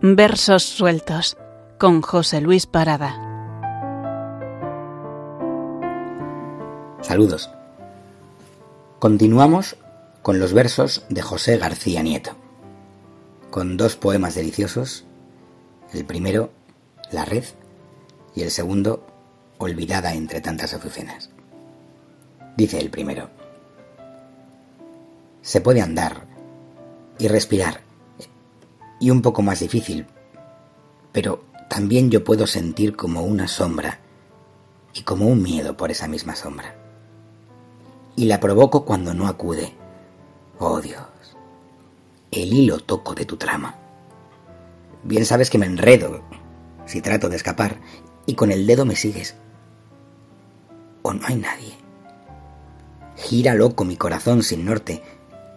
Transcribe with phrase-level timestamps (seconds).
[0.00, 1.36] Versos sueltos
[1.76, 3.16] con José Luis Parada.
[7.02, 7.50] Saludos.
[9.00, 9.76] Continuamos
[10.22, 12.36] con los versos de José García Nieto,
[13.50, 15.04] con dos poemas deliciosos,
[15.92, 16.52] el primero,
[17.10, 17.44] La red,
[18.36, 19.04] y el segundo,
[19.58, 21.30] Olvidada entre tantas azucenas.
[22.56, 23.30] Dice el primero,
[25.42, 26.22] se puede andar
[27.18, 27.87] y respirar,
[29.00, 30.06] y un poco más difícil,
[31.12, 34.00] pero también yo puedo sentir como una sombra
[34.94, 36.74] y como un miedo por esa misma sombra.
[38.16, 39.74] Y la provoco cuando no acude.
[40.58, 41.04] Oh Dios,
[42.30, 43.76] el hilo toco de tu trama.
[45.04, 46.22] Bien sabes que me enredo
[46.86, 47.80] si trato de escapar
[48.26, 49.36] y con el dedo me sigues.
[51.02, 51.74] O no hay nadie.
[53.16, 55.02] Gira loco mi corazón sin norte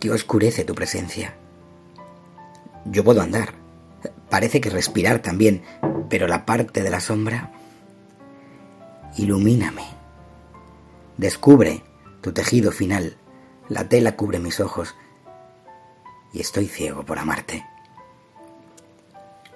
[0.00, 1.36] que oscurece tu presencia.
[2.84, 3.54] Yo puedo andar,
[4.28, 5.62] parece que respirar también,
[6.08, 7.52] pero la parte de la sombra...
[9.16, 9.84] Ilumíname.
[11.16, 11.84] Descubre
[12.20, 13.16] tu tejido final.
[13.68, 14.94] La tela cubre mis ojos
[16.32, 17.64] y estoy ciego por amarte.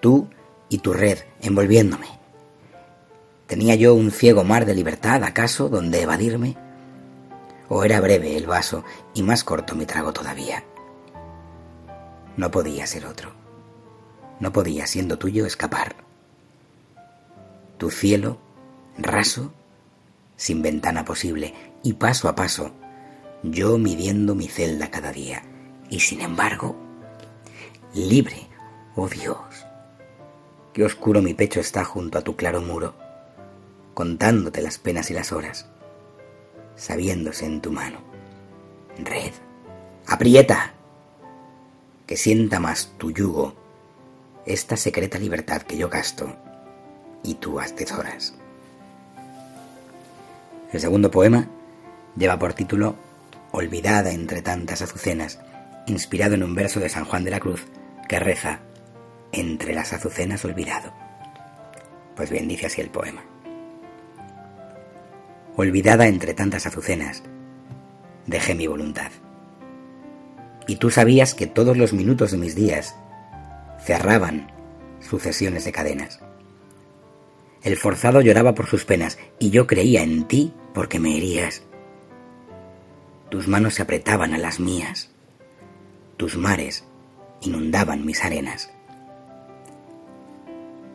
[0.01, 0.29] Tú
[0.69, 2.07] y tu red envolviéndome.
[3.49, 6.57] ¿Tenía yo un ciego mar de libertad, acaso, donde evadirme?
[7.69, 10.63] ¿O era breve el vaso y más corto mi trago todavía?
[12.39, 13.33] No podía ser otro.
[14.39, 15.97] No podía, siendo tuyo, escapar.
[17.79, 18.39] Tu cielo,
[18.97, 19.53] raso,
[20.37, 22.71] sin ventana posible, y paso a paso,
[23.43, 25.43] yo midiendo mi celda cada día,
[25.91, 26.77] y sin embargo,
[27.93, 28.47] libre,
[28.95, 29.67] oh Dios.
[30.73, 32.95] Qué oscuro mi pecho está junto a tu claro muro,
[33.95, 35.67] contándote las penas y las horas,
[36.77, 37.99] sabiéndose en tu mano.
[38.97, 39.33] Red,
[40.07, 40.78] aprieta,
[42.09, 43.55] que sienta más tu yugo,
[44.47, 46.35] esta secreta libertad que yo gasto
[47.23, 48.35] y tú atesoras.
[50.73, 51.47] El segundo poema
[52.17, 52.97] lleva por título
[53.53, 55.39] Olvidada entre tantas azucenas,
[55.87, 57.67] inspirado en un verso de San Juan de la Cruz
[58.09, 58.61] que reza
[59.31, 60.95] Entre las azucenas olvidado.
[62.17, 63.23] Pues bien, dice así el poema.
[65.57, 67.23] Olvidada entre tantas azucenas,
[68.27, 69.11] dejé mi voluntad
[70.69, 72.95] y tú sabías que todos los minutos de mis días
[73.85, 74.53] cerraban
[75.01, 76.21] sucesiones de cadenas.
[77.63, 81.63] El forzado lloraba por sus penas y yo creía en ti porque me herías.
[83.31, 85.11] Tus manos se apretaban a las mías,
[86.17, 86.85] tus mares
[87.41, 88.71] inundaban mis arenas.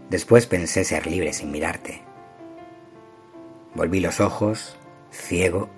[0.10, 2.04] Después pensé ser libre sin mirarte.
[3.74, 4.78] Volví los ojos,
[5.12, 5.70] ciego,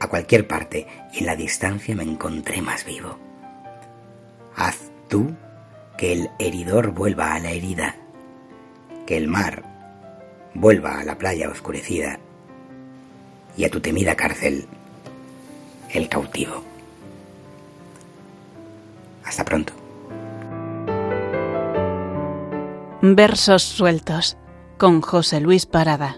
[0.00, 3.18] a cualquier parte y en la distancia me encontré más vivo.
[4.56, 5.30] Haz tú
[5.96, 7.96] que el heridor vuelva a la herida,
[9.06, 9.62] que el mar
[10.54, 12.18] vuelva a la playa oscurecida
[13.56, 14.66] y a tu temida cárcel
[15.90, 16.64] el cautivo.
[19.24, 19.74] Hasta pronto.
[23.02, 24.36] Versos sueltos
[24.78, 26.16] con José Luis Parada.